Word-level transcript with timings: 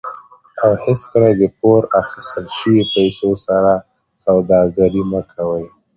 او 0.63 0.71
هیڅکله 0.85 1.29
د 1.39 1.41
پور 1.57 1.81
اخیستل 2.01 2.45
شوي 2.57 2.83
پیسو 2.93 3.29
سره 3.47 3.73
سوداګري 4.25 5.03
مه 5.11 5.21
کوئ. 5.33 5.65